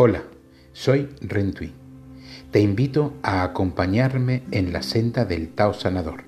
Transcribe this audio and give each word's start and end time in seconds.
Hola, 0.00 0.22
soy 0.74 1.08
Rentui. 1.20 1.72
Te 2.52 2.60
invito 2.60 3.14
a 3.20 3.42
acompañarme 3.42 4.44
en 4.52 4.72
la 4.72 4.84
senda 4.84 5.24
del 5.24 5.52
Tao 5.52 5.74
Sanador, 5.74 6.22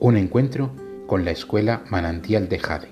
un 0.00 0.18
encuentro 0.18 0.70
con 1.06 1.24
la 1.24 1.30
escuela 1.30 1.82
Manantial 1.88 2.46
de 2.50 2.58
Jade. 2.58 2.88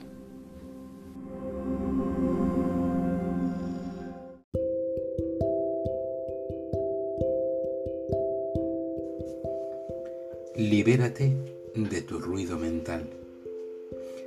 Libérate 10.57 11.37
de 11.75 12.01
tu 12.01 12.19
ruido 12.19 12.57
mental. 12.57 13.11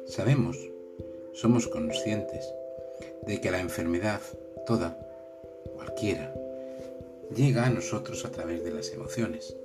Sabemos, 0.05 0.59
somos 1.33 1.67
conscientes 1.67 2.53
de 3.25 3.41
que 3.41 3.49
la 3.49 3.61
enfermedad, 3.61 4.21
toda, 4.67 5.04
cualquiera, 5.95 6.33
llega 7.33 7.65
a 7.65 7.69
nosotros 7.69 8.25
a 8.25 8.31
través 8.31 8.65
de 8.65 8.71
las 8.71 8.91
emociones, 8.91 9.55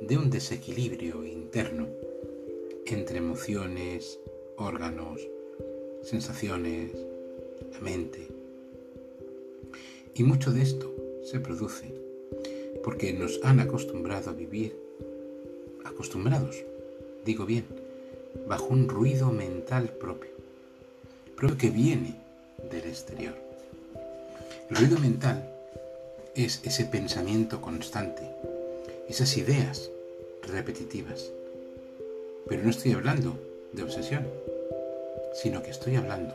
de 0.00 0.18
un 0.18 0.28
desequilibrio 0.28 1.24
interno 1.24 1.86
entre 2.84 3.18
emociones, 3.18 4.18
órganos, 4.56 5.20
sensaciones, 6.02 6.90
la 7.72 7.80
mente. 7.80 8.26
Y 10.16 10.24
mucho 10.24 10.50
de 10.50 10.62
esto 10.62 10.92
se 11.22 11.38
produce 11.38 11.94
porque 12.82 13.12
nos 13.12 13.38
han 13.44 13.60
acostumbrado 13.60 14.30
a 14.30 14.34
vivir, 14.34 14.76
acostumbrados, 15.84 16.64
digo 17.24 17.46
bien, 17.46 17.66
bajo 18.48 18.66
un 18.66 18.88
ruido 18.88 19.30
mental 19.30 19.90
propio, 19.90 20.30
propio 21.36 21.56
que 21.56 21.70
viene 21.70 22.16
del 22.68 22.84
exterior. 22.84 23.34
El 24.70 24.76
ruido 24.76 24.98
mental 24.98 25.54
es 26.44 26.60
ese 26.62 26.84
pensamiento 26.84 27.60
constante, 27.60 28.22
esas 29.08 29.36
ideas 29.36 29.90
repetitivas. 30.42 31.32
Pero 32.48 32.62
no 32.62 32.70
estoy 32.70 32.92
hablando 32.92 33.36
de 33.72 33.82
obsesión, 33.82 34.24
sino 35.42 35.64
que 35.64 35.70
estoy 35.70 35.96
hablando 35.96 36.32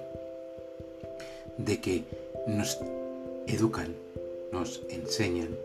de 1.57 1.79
que 1.79 2.03
nos 2.47 2.79
educan, 3.47 3.95
nos 4.51 4.81
enseñan, 4.89 5.55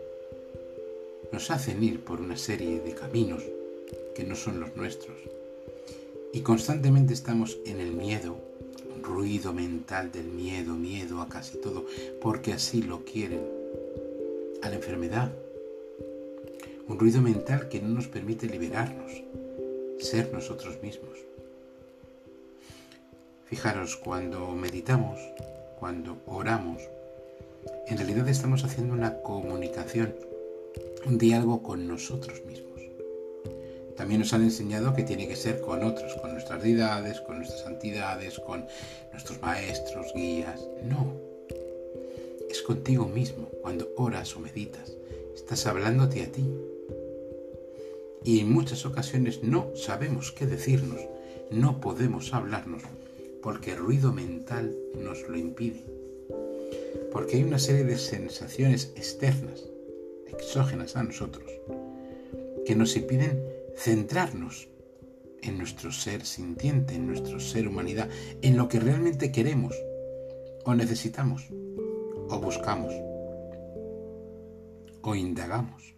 nos 1.33 1.51
hacen 1.51 1.83
ir 1.83 1.99
por 1.99 2.21
una 2.21 2.37
serie 2.37 2.79
de 2.79 2.93
caminos 2.93 3.43
que 4.15 4.23
no 4.23 4.37
son 4.37 4.61
los 4.61 4.73
nuestros. 4.77 5.17
Y 6.31 6.41
constantemente 6.41 7.13
estamos 7.13 7.57
en 7.65 7.81
el 7.81 7.91
miedo, 7.91 8.37
ruido 9.03 9.51
mental 9.51 10.13
del 10.13 10.27
miedo, 10.27 10.75
miedo 10.75 11.19
a 11.21 11.27
casi 11.27 11.57
todo, 11.57 11.85
porque 12.21 12.53
así 12.53 12.81
lo 12.81 13.03
quieren 13.03 13.58
a 14.61 14.69
la 14.69 14.75
enfermedad. 14.75 15.31
Un 16.87 16.99
ruido 16.99 17.21
mental 17.21 17.69
que 17.69 17.81
no 17.81 17.89
nos 17.89 18.07
permite 18.07 18.47
liberarnos, 18.47 19.11
ser 19.99 20.33
nosotros 20.33 20.81
mismos. 20.81 21.17
Fijaros, 23.45 23.95
cuando 23.97 24.51
meditamos, 24.55 25.19
cuando 25.79 26.17
oramos, 26.25 26.81
en 27.87 27.97
realidad 27.97 28.27
estamos 28.27 28.63
haciendo 28.63 28.93
una 28.93 29.21
comunicación, 29.21 30.15
un 31.05 31.17
diálogo 31.17 31.63
con 31.63 31.87
nosotros 31.87 32.43
mismos. 32.45 32.69
También 33.97 34.21
nos 34.21 34.33
han 34.33 34.43
enseñado 34.43 34.93
que 34.93 35.03
tiene 35.03 35.27
que 35.27 35.35
ser 35.35 35.59
con 35.59 35.83
otros, 35.83 36.15
con 36.21 36.31
nuestras 36.31 36.63
deidades, 36.63 37.19
con 37.21 37.37
nuestras 37.37 37.61
santidades, 37.61 38.39
con 38.39 38.65
nuestros 39.11 39.41
maestros, 39.41 40.13
guías. 40.13 40.61
No, 40.83 41.18
es 42.49 42.61
contigo 42.63 43.07
mismo 43.07 43.49
cuando 43.61 43.93
oras 43.95 44.35
o 44.35 44.39
meditas. 44.39 44.93
Estás 45.35 45.65
hablándote 45.67 46.23
a 46.23 46.31
ti. 46.31 46.45
Y 48.23 48.39
en 48.39 48.51
muchas 48.51 48.85
ocasiones 48.85 49.43
no 49.43 49.71
sabemos 49.75 50.31
qué 50.31 50.45
decirnos, 50.45 50.99
no 51.51 51.79
podemos 51.79 52.33
hablarnos, 52.33 52.83
porque 53.41 53.71
el 53.71 53.77
ruido 53.77 54.11
mental 54.11 54.75
nos 55.01 55.27
lo 55.29 55.37
impide. 55.37 55.85
Porque 57.11 57.37
hay 57.37 57.43
una 57.43 57.59
serie 57.59 57.85
de 57.85 57.97
sensaciones 57.97 58.91
externas, 58.95 59.63
exógenas 60.27 60.95
a 60.95 61.03
nosotros, 61.03 61.49
que 62.65 62.75
nos 62.75 62.95
impiden 62.95 63.41
centrarnos 63.77 64.67
en 65.41 65.57
nuestro 65.57 65.91
ser 65.91 66.25
sintiente, 66.25 66.95
en 66.95 67.07
nuestro 67.07 67.39
ser 67.39 67.67
humanidad, 67.67 68.09
en 68.41 68.57
lo 68.57 68.67
que 68.67 68.79
realmente 68.79 69.31
queremos 69.31 69.73
o 70.65 70.75
necesitamos 70.75 71.47
o 72.29 72.39
buscamos 72.39 72.93
o 75.01 75.15
indagamos. 75.15 75.95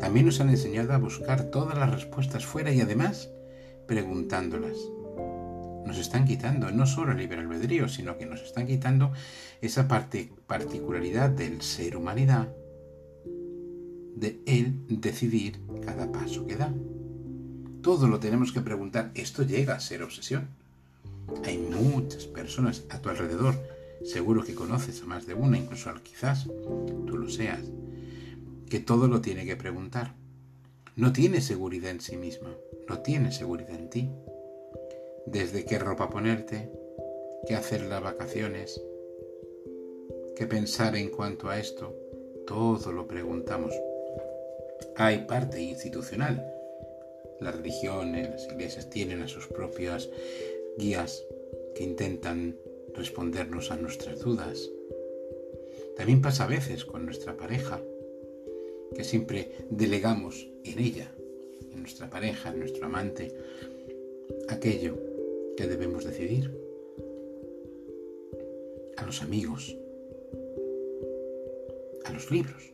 También 0.00 0.26
nos 0.26 0.40
han 0.40 0.50
enseñado 0.50 0.92
a 0.92 0.98
buscar 0.98 1.44
todas 1.44 1.76
las 1.76 1.90
respuestas 1.90 2.46
fuera 2.46 2.72
y 2.72 2.80
además 2.80 3.30
preguntándolas. 3.86 4.76
Nos 5.84 5.98
están 5.98 6.24
quitando 6.24 6.70
no 6.70 6.86
solo 6.86 7.12
el 7.12 7.18
libre 7.18 7.40
albedrío, 7.40 7.88
sino 7.88 8.16
que 8.16 8.26
nos 8.26 8.42
están 8.42 8.66
quitando 8.66 9.12
esa 9.60 9.88
parte, 9.88 10.32
particularidad 10.46 11.30
del 11.30 11.60
ser 11.62 11.96
humanidad, 11.96 12.48
de 14.14 14.40
él 14.46 14.74
decidir 14.88 15.60
cada 15.84 16.10
paso 16.12 16.46
que 16.46 16.56
da. 16.56 16.72
Todo 17.82 18.06
lo 18.06 18.20
tenemos 18.20 18.52
que 18.52 18.60
preguntar. 18.60 19.10
Esto 19.14 19.42
llega 19.42 19.74
a 19.74 19.80
ser 19.80 20.04
obsesión. 20.04 20.48
Hay 21.44 21.58
muchas 21.58 22.26
personas 22.26 22.84
a 22.90 23.00
tu 23.00 23.08
alrededor 23.08 23.56
seguro 24.04 24.44
que 24.44 24.54
conoces 24.54 25.02
a 25.02 25.06
más 25.06 25.26
de 25.26 25.34
una, 25.34 25.58
incluso 25.58 25.90
quizás 26.02 26.46
tú 27.06 27.16
lo 27.16 27.28
seas, 27.28 27.62
que 28.68 28.80
todo 28.80 29.08
lo 29.08 29.20
tiene 29.20 29.44
que 29.44 29.56
preguntar. 29.56 30.14
No 30.96 31.12
tiene 31.12 31.40
seguridad 31.40 31.90
en 31.90 32.00
sí 32.00 32.16
misma, 32.16 32.54
no 32.88 33.00
tiene 33.00 33.32
seguridad 33.32 33.74
en 33.74 33.90
ti. 33.90 34.10
Desde 35.26 35.64
qué 35.64 35.78
ropa 35.78 36.10
ponerte, 36.10 36.70
qué 37.46 37.54
hacer 37.54 37.82
las 37.82 38.02
vacaciones, 38.02 38.82
qué 40.36 40.46
pensar 40.46 40.96
en 40.96 41.08
cuanto 41.08 41.48
a 41.48 41.58
esto, 41.58 41.96
todo 42.46 42.92
lo 42.92 43.06
preguntamos. 43.06 43.74
Hay 44.96 45.26
parte 45.26 45.62
institucional. 45.62 46.52
Las 47.40 47.56
religiones, 47.56 48.30
las 48.30 48.44
iglesias 48.46 48.90
tienen 48.90 49.22
a 49.22 49.28
sus 49.28 49.46
propias 49.46 50.08
guías 50.76 51.24
que 51.74 51.84
intentan 51.84 52.56
respondernos 52.94 53.70
a 53.70 53.76
nuestras 53.76 54.20
dudas. 54.20 54.70
También 55.96 56.22
pasa 56.22 56.44
a 56.44 56.48
veces 56.48 56.84
con 56.84 57.04
nuestra 57.04 57.36
pareja, 57.36 57.80
que 58.94 59.04
siempre 59.04 59.52
delegamos 59.70 60.48
en 60.64 60.78
ella, 60.78 61.10
en 61.72 61.80
nuestra 61.80 62.08
pareja, 62.10 62.50
en 62.50 62.60
nuestro 62.60 62.86
amante, 62.86 63.34
aquello 64.48 64.98
que 65.56 65.66
debemos 65.66 66.04
decidir. 66.04 66.50
A 68.96 69.06
los 69.06 69.22
amigos, 69.22 69.76
a 72.04 72.12
los 72.12 72.30
libros, 72.30 72.72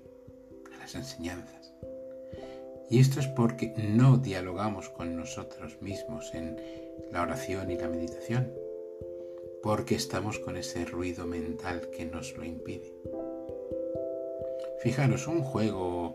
a 0.75 0.79
las 0.79 0.95
enseñanzas. 0.95 1.73
Y 2.91 3.01
esto 3.01 3.21
es 3.21 3.27
porque 3.29 3.73
no 3.77 4.17
dialogamos 4.17 4.89
con 4.91 5.17
nosotros 5.17 5.81
mismos 5.81 6.35
en 6.35 6.57
la 7.13 7.23
oración 7.23 7.71
y 7.71 7.77
la 7.77 7.89
meditación 7.89 8.53
porque 9.63 9.95
estamos 9.95 10.39
con 10.39 10.57
ese 10.57 10.85
ruido 10.85 11.27
mental 11.27 11.91
que 11.91 12.05
nos 12.05 12.37
lo 12.37 12.45
impide. 12.45 12.95
Fijaros, 14.81 15.27
un 15.27 15.43
juego, 15.43 16.15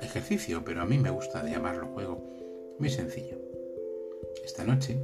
ejercicio, 0.00 0.62
pero 0.64 0.82
a 0.82 0.84
mí 0.84 0.98
me 0.98 1.10
gusta 1.10 1.44
llamarlo 1.44 1.88
juego, 1.88 2.22
muy 2.78 2.88
sencillo. 2.88 3.36
Esta 4.44 4.64
noche, 4.64 4.96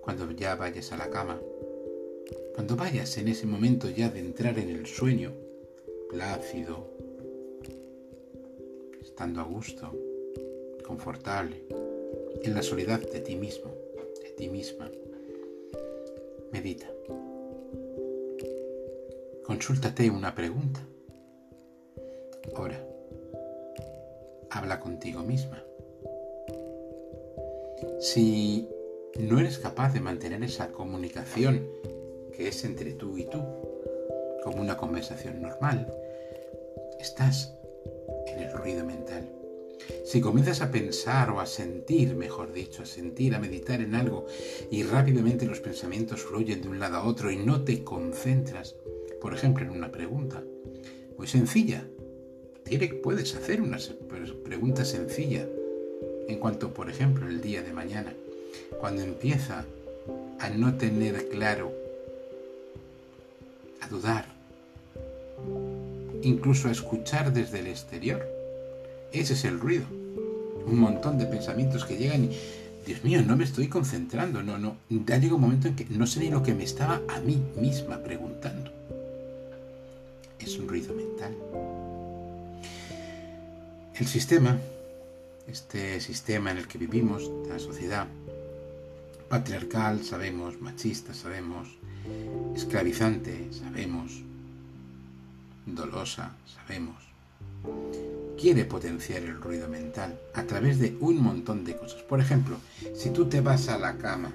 cuando 0.00 0.30
ya 0.32 0.56
vayas 0.56 0.92
a 0.92 0.96
la 0.96 1.10
cama, 1.10 1.40
cuando 2.54 2.76
vayas 2.76 3.16
en 3.18 3.28
ese 3.28 3.46
momento 3.46 3.88
ya 3.88 4.08
de 4.10 4.20
entrar 4.20 4.58
en 4.58 4.70
el 4.70 4.86
sueño, 4.86 5.32
plácido, 6.10 6.88
estando 9.02 9.40
a 9.40 9.44
gusto, 9.44 9.92
confortable, 10.84 11.64
en 12.42 12.54
la 12.54 12.62
soledad 12.62 13.00
de 13.00 13.20
ti 13.20 13.36
mismo, 13.36 13.72
de 14.22 14.30
ti 14.30 14.48
misma, 14.48 14.90
Medita. 16.54 16.86
Consúltate 19.44 20.08
una 20.08 20.36
pregunta. 20.36 20.86
Ora. 22.54 22.78
Habla 24.50 24.78
contigo 24.78 25.24
misma. 25.24 25.64
Si 27.98 28.68
no 29.18 29.40
eres 29.40 29.58
capaz 29.58 29.92
de 29.94 30.00
mantener 30.00 30.44
esa 30.44 30.70
comunicación 30.70 31.68
que 32.36 32.46
es 32.46 32.64
entre 32.64 32.92
tú 32.92 33.18
y 33.18 33.24
tú, 33.24 33.42
como 34.44 34.60
una 34.60 34.76
conversación 34.76 35.42
normal, 35.42 35.92
estás 37.00 37.52
en 38.28 38.44
el 38.44 38.52
ruido 38.52 38.84
mental. 38.84 39.28
Si 40.04 40.20
comienzas 40.20 40.60
a 40.60 40.70
pensar 40.70 41.30
o 41.30 41.40
a 41.40 41.46
sentir, 41.46 42.14
mejor 42.14 42.52
dicho, 42.52 42.82
a 42.82 42.86
sentir, 42.86 43.34
a 43.34 43.40
meditar 43.40 43.80
en 43.80 43.94
algo 43.94 44.26
y 44.70 44.82
rápidamente 44.82 45.46
los 45.46 45.60
pensamientos 45.60 46.22
fluyen 46.22 46.62
de 46.62 46.68
un 46.68 46.78
lado 46.78 46.96
a 46.96 47.04
otro 47.04 47.30
y 47.30 47.36
no 47.36 47.62
te 47.62 47.82
concentras, 47.84 48.76
por 49.20 49.34
ejemplo, 49.34 49.64
en 49.64 49.70
una 49.70 49.90
pregunta 49.90 50.42
muy 51.16 51.26
sencilla. 51.26 51.84
Puedes 53.02 53.34
hacer 53.34 53.60
una 53.60 53.78
pregunta 54.44 54.84
sencilla 54.84 55.46
en 56.28 56.38
cuanto, 56.38 56.72
por 56.72 56.88
ejemplo, 56.88 57.28
el 57.28 57.40
día 57.40 57.62
de 57.62 57.72
mañana, 57.72 58.14
cuando 58.80 59.02
empieza 59.02 59.64
a 60.38 60.48
no 60.50 60.74
tener 60.76 61.28
claro, 61.28 61.72
a 63.80 63.88
dudar, 63.88 64.26
incluso 66.22 66.68
a 66.68 66.72
escuchar 66.72 67.32
desde 67.32 67.60
el 67.60 67.66
exterior. 67.66 68.26
Ese 69.14 69.34
es 69.34 69.44
el 69.44 69.60
ruido. 69.60 69.84
Un 70.66 70.78
montón 70.78 71.18
de 71.18 71.26
pensamientos 71.26 71.84
que 71.84 71.96
llegan 71.96 72.24
y, 72.24 72.36
Dios 72.84 73.04
mío, 73.04 73.22
no 73.22 73.36
me 73.36 73.44
estoy 73.44 73.68
concentrando, 73.68 74.42
no, 74.42 74.58
no. 74.58 74.76
Ya 74.90 75.18
llega 75.18 75.36
un 75.36 75.40
momento 75.40 75.68
en 75.68 75.76
que 75.76 75.86
no 75.88 76.06
sé 76.06 76.18
ni 76.20 76.30
lo 76.30 76.42
que 76.42 76.52
me 76.52 76.64
estaba 76.64 77.00
a 77.08 77.20
mí 77.20 77.40
misma 77.56 77.98
preguntando. 77.98 78.72
Es 80.40 80.58
un 80.58 80.68
ruido 80.68 80.92
mental. 80.94 81.32
El 83.94 84.06
sistema, 84.06 84.58
este 85.46 86.00
sistema 86.00 86.50
en 86.50 86.58
el 86.58 86.66
que 86.66 86.78
vivimos, 86.78 87.30
la 87.48 87.60
sociedad 87.60 88.08
patriarcal, 89.28 90.02
sabemos, 90.02 90.60
machista, 90.60 91.14
sabemos, 91.14 91.68
esclavizante, 92.56 93.48
sabemos, 93.52 94.22
dolosa, 95.66 96.32
sabemos, 96.56 96.96
quiere 98.36 98.64
potenciar 98.64 99.22
el 99.22 99.40
ruido 99.40 99.68
mental 99.68 100.18
a 100.34 100.44
través 100.44 100.78
de 100.78 100.96
un 101.00 101.22
montón 101.22 101.64
de 101.64 101.76
cosas. 101.76 102.02
Por 102.02 102.20
ejemplo, 102.20 102.56
si 102.94 103.10
tú 103.10 103.26
te 103.26 103.40
vas 103.40 103.68
a 103.68 103.78
la 103.78 103.96
cama 103.96 104.32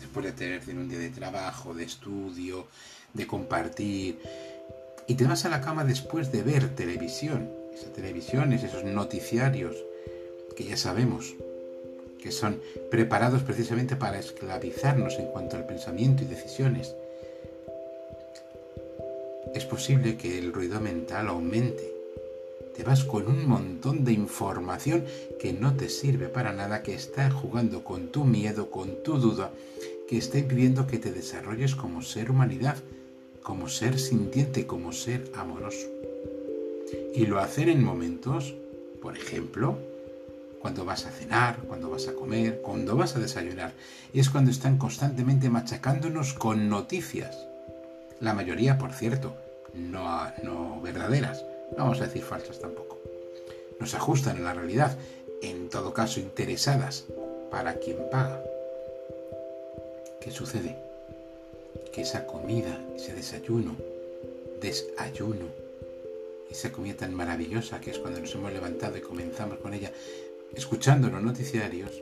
después 0.00 0.26
de 0.26 0.32
tener 0.32 0.62
un 0.76 0.88
día 0.88 0.98
de 0.98 1.10
trabajo, 1.10 1.74
de 1.74 1.84
estudio, 1.84 2.66
de 3.14 3.26
compartir, 3.26 4.18
y 5.06 5.14
te 5.14 5.24
vas 5.24 5.44
a 5.44 5.48
la 5.48 5.60
cama 5.60 5.84
después 5.84 6.30
de 6.32 6.42
ver 6.42 6.74
televisión, 6.74 7.50
esas 7.74 7.92
televisiones, 7.92 8.62
esos 8.62 8.84
noticiarios 8.84 9.76
que 10.56 10.64
ya 10.64 10.76
sabemos 10.76 11.34
que 12.20 12.32
son 12.32 12.60
preparados 12.90 13.42
precisamente 13.42 13.96
para 13.96 14.18
esclavizarnos 14.18 15.14
en 15.14 15.26
cuanto 15.26 15.56
al 15.56 15.66
pensamiento 15.66 16.24
y 16.24 16.26
decisiones, 16.26 16.94
es 19.54 19.64
posible 19.64 20.16
que 20.16 20.38
el 20.38 20.52
ruido 20.52 20.80
mental 20.80 21.28
aumente. 21.28 21.97
Te 22.78 22.84
vas 22.84 23.02
con 23.02 23.26
un 23.26 23.48
montón 23.48 24.04
de 24.04 24.12
información 24.12 25.04
que 25.40 25.52
no 25.52 25.74
te 25.74 25.88
sirve 25.88 26.28
para 26.28 26.52
nada, 26.52 26.84
que 26.84 26.94
está 26.94 27.28
jugando 27.28 27.82
con 27.82 28.08
tu 28.08 28.24
miedo, 28.24 28.70
con 28.70 29.02
tu 29.02 29.18
duda, 29.18 29.50
que 30.08 30.16
está 30.16 30.38
impidiendo 30.38 30.86
que 30.86 30.98
te 30.98 31.10
desarrolles 31.10 31.74
como 31.74 32.02
ser 32.02 32.30
humanidad, 32.30 32.76
como 33.42 33.68
ser 33.68 33.98
sintiente, 33.98 34.68
como 34.68 34.92
ser 34.92 35.30
amoroso. 35.34 35.88
Y 37.14 37.26
lo 37.26 37.40
hacen 37.40 37.68
en 37.68 37.82
momentos, 37.82 38.54
por 39.02 39.16
ejemplo, 39.16 39.76
cuando 40.60 40.84
vas 40.84 41.04
a 41.04 41.10
cenar, 41.10 41.58
cuando 41.66 41.90
vas 41.90 42.06
a 42.06 42.14
comer, 42.14 42.60
cuando 42.62 42.96
vas 42.96 43.16
a 43.16 43.18
desayunar. 43.18 43.72
Y 44.12 44.20
es 44.20 44.30
cuando 44.30 44.52
están 44.52 44.78
constantemente 44.78 45.50
machacándonos 45.50 46.32
con 46.32 46.68
noticias 46.68 47.36
la 48.20 48.34
mayoría, 48.34 48.78
por 48.78 48.92
cierto, 48.92 49.36
no, 49.74 50.02
no 50.42 50.80
verdaderas, 50.80 51.44
no 51.76 51.84
vamos 51.84 52.00
a 52.00 52.06
decir 52.06 52.22
falsas 52.22 52.58
tampoco. 52.58 52.98
Nos 53.78 53.94
ajustan 53.94 54.38
a 54.38 54.40
la 54.40 54.54
realidad, 54.54 54.96
en 55.42 55.68
todo 55.68 55.92
caso 55.92 56.20
interesadas 56.20 57.04
para 57.50 57.74
quien 57.74 57.98
paga. 58.10 58.42
¿Qué 60.20 60.30
sucede? 60.30 60.76
Que 61.92 62.02
esa 62.02 62.26
comida, 62.26 62.78
ese 62.96 63.14
desayuno, 63.14 63.76
desayuno, 64.60 65.46
esa 66.50 66.72
comida 66.72 66.96
tan 66.96 67.14
maravillosa 67.14 67.80
que 67.80 67.90
es 67.90 67.98
cuando 67.98 68.20
nos 68.20 68.34
hemos 68.34 68.52
levantado 68.52 68.96
y 68.96 69.00
comenzamos 69.00 69.58
con 69.58 69.74
ella, 69.74 69.92
escuchando 70.54 71.08
los 71.08 71.22
noticiarios, 71.22 71.92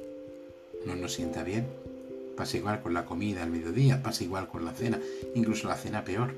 no 0.84 0.94
nos 0.96 1.12
sienta 1.12 1.42
bien, 1.42 1.66
Pasa 2.36 2.58
igual 2.58 2.82
con 2.82 2.92
la 2.92 3.06
comida 3.06 3.42
al 3.42 3.50
mediodía, 3.50 4.02
pasa 4.02 4.22
igual 4.22 4.46
con 4.46 4.66
la 4.66 4.74
cena, 4.74 5.00
incluso 5.34 5.68
la 5.68 5.76
cena 5.76 6.04
peor. 6.04 6.34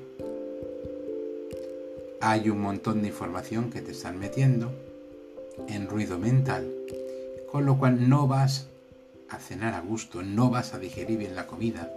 Hay 2.21 2.49
un 2.49 2.59
montón 2.59 3.01
de 3.01 3.07
información 3.07 3.69
que 3.69 3.81
te 3.81 3.91
están 3.91 4.19
metiendo 4.19 4.71
en 5.69 5.87
ruido 5.87 6.19
mental, 6.19 6.69
con 7.49 7.65
lo 7.65 7.77
cual 7.77 8.09
no 8.09 8.27
vas 8.27 8.67
a 9.29 9.37
cenar 9.37 9.73
a 9.73 9.79
gusto, 9.79 10.21
no 10.21 10.49
vas 10.49 10.73
a 10.73 10.79
digerir 10.79 11.17
bien 11.17 11.35
la 11.35 11.47
comida, 11.47 11.89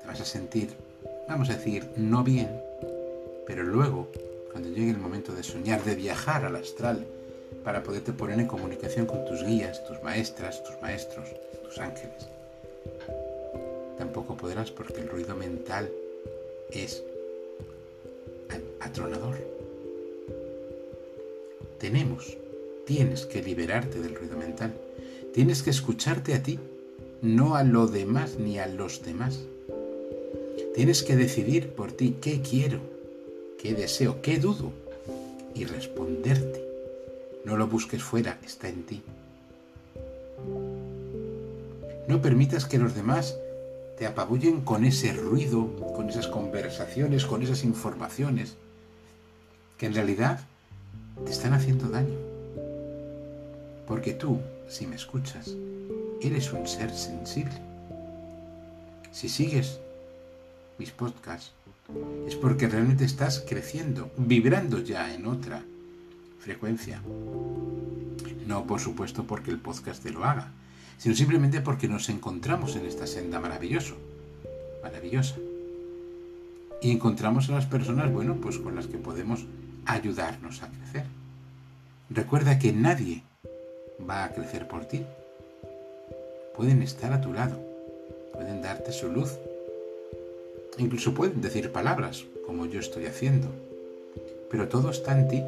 te 0.00 0.06
vas 0.06 0.20
a 0.20 0.24
sentir, 0.24 0.76
vamos 1.28 1.50
a 1.50 1.56
decir, 1.56 1.90
no 1.96 2.22
bien, 2.22 2.62
pero 3.44 3.64
luego, 3.64 4.08
cuando 4.52 4.68
llegue 4.68 4.90
el 4.90 4.98
momento 4.98 5.32
de 5.32 5.42
soñar, 5.42 5.82
de 5.82 5.96
viajar 5.96 6.44
al 6.44 6.54
astral, 6.54 7.04
para 7.64 7.82
poderte 7.82 8.12
poner 8.12 8.38
en 8.38 8.46
comunicación 8.46 9.06
con 9.06 9.24
tus 9.24 9.42
guías, 9.44 9.84
tus 9.88 10.00
maestras, 10.04 10.62
tus 10.62 10.80
maestros, 10.80 11.28
tus 11.64 11.78
ángeles, 11.78 12.28
tampoco 13.98 14.36
podrás 14.36 14.70
porque 14.70 15.00
el 15.00 15.08
ruido 15.08 15.34
mental 15.34 15.90
es 16.70 17.02
atronador. 18.80 19.36
Tenemos, 21.78 22.36
tienes 22.86 23.26
que 23.26 23.42
liberarte 23.42 24.00
del 24.00 24.14
ruido 24.14 24.36
mental. 24.36 24.74
Tienes 25.32 25.62
que 25.62 25.70
escucharte 25.70 26.34
a 26.34 26.42
ti, 26.42 26.58
no 27.22 27.56
a 27.56 27.64
lo 27.64 27.86
demás 27.86 28.38
ni 28.38 28.58
a 28.58 28.66
los 28.66 29.02
demás. 29.02 29.40
Tienes 30.74 31.02
que 31.02 31.16
decidir 31.16 31.70
por 31.70 31.92
ti 31.92 32.16
qué 32.20 32.40
quiero, 32.42 32.80
qué 33.58 33.74
deseo, 33.74 34.20
qué 34.22 34.38
dudo 34.38 34.72
y 35.54 35.64
responderte. 35.64 36.64
No 37.44 37.56
lo 37.56 37.66
busques 37.66 38.02
fuera, 38.02 38.38
está 38.44 38.68
en 38.68 38.82
ti. 38.84 39.02
No 42.08 42.20
permitas 42.20 42.66
que 42.66 42.78
los 42.78 42.94
demás 42.94 43.36
te 43.96 44.06
apabullen 44.06 44.62
con 44.62 44.84
ese 44.84 45.12
ruido, 45.12 45.76
con 45.94 46.08
esas 46.08 46.26
conversaciones, 46.26 47.24
con 47.24 47.42
esas 47.42 47.64
informaciones, 47.64 48.56
que 49.80 49.86
en 49.86 49.94
realidad 49.94 50.40
te 51.24 51.32
están 51.32 51.54
haciendo 51.54 51.88
daño. 51.88 52.18
Porque 53.86 54.12
tú, 54.12 54.38
si 54.68 54.86
me 54.86 54.94
escuchas, 54.94 55.54
eres 56.20 56.52
un 56.52 56.66
ser 56.68 56.94
sensible. 56.94 57.54
Si 59.10 59.30
sigues 59.30 59.80
mis 60.78 60.90
podcasts, 60.90 61.52
es 62.28 62.36
porque 62.36 62.68
realmente 62.68 63.06
estás 63.06 63.42
creciendo, 63.48 64.10
vibrando 64.18 64.80
ya 64.80 65.14
en 65.14 65.24
otra 65.24 65.62
frecuencia. 66.40 67.00
No, 68.46 68.66
por 68.66 68.80
supuesto, 68.80 69.24
porque 69.24 69.50
el 69.50 69.60
podcast 69.60 70.02
te 70.02 70.10
lo 70.10 70.26
haga, 70.26 70.52
sino 70.98 71.14
simplemente 71.14 71.62
porque 71.62 71.88
nos 71.88 72.10
encontramos 72.10 72.76
en 72.76 72.84
esta 72.84 73.06
senda 73.06 73.40
maravilloso, 73.40 73.96
maravillosa. 74.82 75.36
Y 76.82 76.90
encontramos 76.90 77.48
a 77.48 77.52
las 77.52 77.64
personas, 77.64 78.12
bueno, 78.12 78.36
pues 78.36 78.58
con 78.58 78.74
las 78.74 78.86
que 78.86 78.98
podemos 78.98 79.46
ayudarnos 79.86 80.62
a 80.62 80.68
crecer. 80.68 81.04
Recuerda 82.10 82.58
que 82.58 82.72
nadie 82.72 83.22
va 84.08 84.24
a 84.24 84.32
crecer 84.32 84.66
por 84.66 84.84
ti. 84.86 85.04
Pueden 86.56 86.82
estar 86.82 87.12
a 87.12 87.20
tu 87.20 87.32
lado, 87.32 87.58
pueden 88.32 88.62
darte 88.62 88.92
su 88.92 89.08
luz, 89.08 89.38
incluso 90.78 91.14
pueden 91.14 91.40
decir 91.40 91.72
palabras, 91.72 92.24
como 92.46 92.66
yo 92.66 92.80
estoy 92.80 93.06
haciendo, 93.06 93.48
pero 94.50 94.68
todo 94.68 94.90
está 94.90 95.18
en 95.18 95.28
ti. 95.28 95.42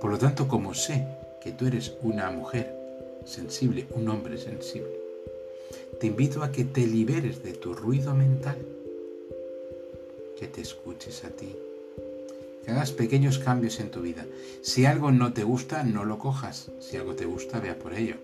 Por 0.00 0.10
lo 0.10 0.18
tanto, 0.18 0.48
como 0.48 0.74
sé 0.74 1.06
que 1.40 1.52
tú 1.52 1.66
eres 1.66 1.94
una 2.02 2.30
mujer 2.30 2.74
sensible, 3.24 3.86
un 3.90 4.08
hombre 4.08 4.38
sensible. 4.38 4.92
Te 6.00 6.08
invito 6.08 6.42
a 6.42 6.50
que 6.50 6.64
te 6.64 6.86
liberes 6.86 7.42
de 7.42 7.52
tu 7.52 7.74
ruido 7.74 8.14
mental, 8.14 8.58
que 10.38 10.48
te 10.48 10.60
escuches 10.60 11.24
a 11.24 11.28
ti, 11.28 11.54
que 12.64 12.70
hagas 12.70 12.92
pequeños 12.92 13.38
cambios 13.38 13.80
en 13.80 13.90
tu 13.90 14.00
vida. 14.00 14.26
Si 14.62 14.86
algo 14.86 15.12
no 15.12 15.32
te 15.32 15.44
gusta, 15.44 15.82
no 15.84 16.04
lo 16.04 16.18
cojas. 16.18 16.70
Si 16.80 16.96
algo 16.96 17.14
te 17.14 17.26
gusta, 17.26 17.60
vea 17.60 17.78
por 17.78 17.94
ello. 17.94 18.16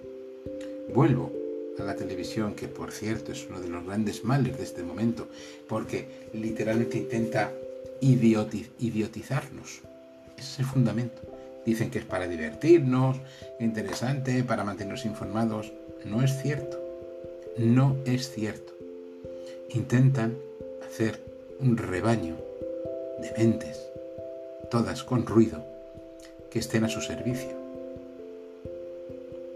Vuelvo 0.95 1.33
a 1.79 1.83
la 1.85 1.97
televisión, 1.97 2.55
que 2.55 2.69
por 2.69 2.93
cierto 2.93 3.33
es 3.33 3.47
uno 3.49 3.61
de 3.61 3.69
los 3.69 3.85
grandes 3.85 4.25
males 4.25 4.57
de 4.57 4.65
este 4.65 4.83
momento, 4.83 5.29
porque 5.69 6.29
literalmente 6.33 6.99
intenta 6.99 7.53
idiotizarnos. 8.01 9.81
Ese 10.37 10.53
es 10.53 10.59
el 10.59 10.67
fundamento. 10.67 11.21
Dicen 11.65 11.91
que 11.91 11.99
es 11.99 12.05
para 12.05 12.27
divertirnos, 12.27 13.19
interesante, 13.61 14.43
para 14.45 14.65
mantenernos 14.65 15.05
informados. 15.05 15.73
No 16.05 16.23
es 16.23 16.41
cierto. 16.43 16.79
No 17.59 17.97
es 18.07 18.31
cierto. 18.31 18.73
Intentan 19.71 20.35
hacer 20.87 21.21
un 21.61 21.77
rebaño 21.77 22.37
de 23.21 23.33
mentes, 23.37 23.79
todas 24.71 25.03
con 25.03 25.27
ruido, 25.27 25.65
que 26.51 26.61
estén 26.61 26.85
a 26.85 26.89
su 26.89 27.01
servicio. 27.01 27.51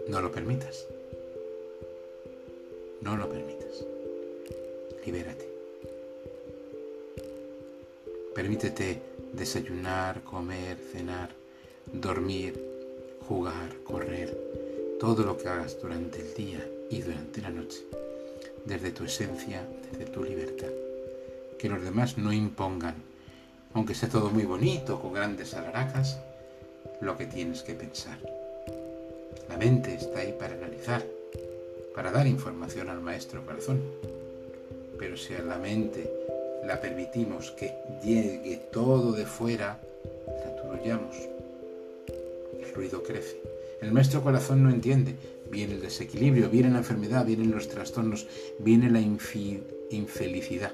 No 0.09 0.21
lo 0.21 0.31
permitas. 0.31 0.85
No 3.01 3.15
lo 3.15 3.29
permitas. 3.29 3.85
Libérate. 5.05 5.47
Permítete 8.35 9.01
desayunar, 9.31 10.21
comer, 10.23 10.77
cenar, 10.91 11.29
dormir, 11.93 12.53
jugar, 13.27 13.73
correr, 13.85 14.37
todo 14.99 15.23
lo 15.23 15.37
que 15.37 15.47
hagas 15.47 15.79
durante 15.81 16.21
el 16.21 16.33
día 16.33 16.67
y 16.89 17.01
durante 17.01 17.41
la 17.41 17.49
noche, 17.49 17.85
desde 18.65 18.91
tu 18.91 19.05
esencia, 19.05 19.65
desde 19.89 20.11
tu 20.11 20.23
libertad. 20.23 20.71
Que 21.57 21.69
los 21.69 21.81
demás 21.81 22.17
no 22.17 22.33
impongan, 22.33 22.95
aunque 23.75 23.93
sea 23.93 24.07
todo 24.09 24.29
muy 24.29 24.45
bonito, 24.45 24.99
con 25.01 25.13
grandes 25.13 25.53
alaracas, 25.53 26.17
lo 27.01 27.17
que 27.17 27.25
tienes 27.25 27.61
que 27.61 27.73
pensar. 27.73 28.17
La 29.49 29.57
mente 29.57 29.93
está 29.93 30.19
ahí 30.19 30.33
para 30.39 30.55
analizar, 30.55 31.03
para 31.93 32.09
dar 32.09 32.25
información 32.25 32.89
al 32.89 33.01
maestro 33.01 33.45
corazón. 33.45 33.81
Pero 34.97 35.17
si 35.17 35.33
a 35.33 35.41
la 35.41 35.57
mente 35.57 36.09
la 36.65 36.79
permitimos 36.79 37.51
que 37.51 37.73
llegue 38.01 38.61
todo 38.71 39.11
de 39.11 39.25
fuera, 39.25 39.77
la 40.25 40.51
aturullamos. 40.51 41.17
El 42.57 42.73
ruido 42.73 43.03
crece. 43.03 43.41
El 43.81 43.91
maestro 43.91 44.23
corazón 44.23 44.63
no 44.63 44.69
entiende. 44.69 45.15
Viene 45.51 45.73
el 45.73 45.81
desequilibrio, 45.81 46.49
viene 46.49 46.71
la 46.71 46.77
enfermedad, 46.77 47.25
vienen 47.25 47.51
los 47.51 47.67
trastornos, 47.67 48.25
viene 48.57 48.89
la 48.89 49.01
infelicidad. 49.01 50.71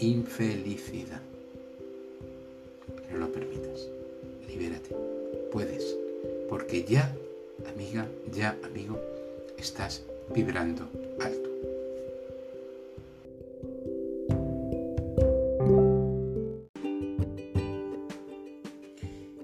Infelicidad. 0.00 1.22
No 3.10 3.18
lo 3.18 3.32
permitas. 3.32 3.88
Libérate. 4.48 4.94
Puedes. 5.52 5.96
Porque 6.48 6.84
ya, 6.84 7.14
amiga, 7.72 8.06
ya, 8.32 8.56
amigo, 8.64 8.98
estás 9.56 10.04
vibrando 10.34 10.88
alto. 11.20 11.48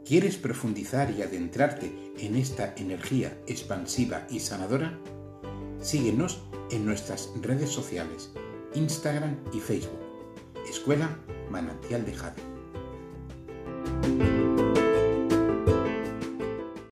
¿Quieres 0.06 0.36
profundizar 0.36 1.10
y 1.10 1.22
adentrarte 1.22 1.90
en 2.18 2.36
esta 2.36 2.74
energía 2.76 3.36
expansiva 3.46 4.26
y 4.30 4.40
sanadora? 4.40 4.98
Síguenos 5.80 6.42
en 6.70 6.84
nuestras 6.84 7.30
redes 7.40 7.70
sociales, 7.70 8.30
Instagram 8.74 9.36
y 9.52 9.60
Facebook. 9.60 9.98
Escuela 10.68 11.18
Manantial 11.50 12.04
de 12.04 12.14
Jade. 12.14 12.53